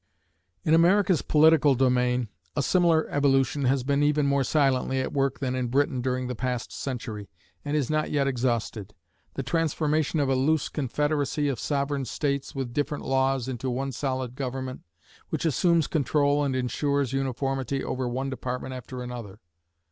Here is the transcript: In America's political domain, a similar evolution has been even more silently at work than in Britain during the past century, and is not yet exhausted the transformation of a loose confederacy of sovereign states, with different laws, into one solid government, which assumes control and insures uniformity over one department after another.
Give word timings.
In 0.65 0.73
America's 0.73 1.21
political 1.21 1.75
domain, 1.75 2.27
a 2.55 2.63
similar 2.63 3.07
evolution 3.11 3.65
has 3.65 3.83
been 3.83 4.01
even 4.01 4.25
more 4.25 4.43
silently 4.43 4.99
at 4.99 5.13
work 5.13 5.37
than 5.39 5.53
in 5.53 5.67
Britain 5.67 6.01
during 6.01 6.25
the 6.25 6.33
past 6.33 6.71
century, 6.71 7.29
and 7.63 7.77
is 7.77 7.87
not 7.87 8.09
yet 8.09 8.27
exhausted 8.27 8.95
the 9.35 9.43
transformation 9.43 10.19
of 10.19 10.27
a 10.27 10.33
loose 10.33 10.69
confederacy 10.69 11.47
of 11.49 11.59
sovereign 11.59 12.05
states, 12.05 12.55
with 12.55 12.73
different 12.73 13.05
laws, 13.05 13.47
into 13.47 13.69
one 13.69 13.91
solid 13.91 14.33
government, 14.35 14.81
which 15.29 15.45
assumes 15.45 15.85
control 15.85 16.43
and 16.43 16.55
insures 16.55 17.13
uniformity 17.13 17.83
over 17.83 18.07
one 18.09 18.31
department 18.31 18.73
after 18.73 19.03
another. 19.03 19.39